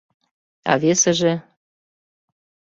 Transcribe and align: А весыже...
А 0.71 0.73
весыже... 0.81 1.33